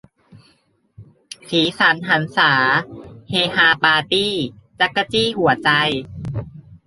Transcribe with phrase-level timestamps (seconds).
[1.49, 2.53] สีสันหรรษา
[3.29, 4.33] เฮฮาปาร์ตี้
[4.79, 5.69] จั๊กจี้หัวใจ